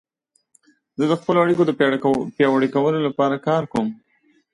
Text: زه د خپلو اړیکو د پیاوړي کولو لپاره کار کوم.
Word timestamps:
زه 0.97 1.03
د 1.11 1.13
خپلو 1.21 1.37
اړیکو 1.43 1.63
د 1.65 1.71
پیاوړي 2.37 2.69
کولو 2.75 2.99
لپاره 3.07 3.35
کار 3.47 3.63
کوم. 3.71 3.87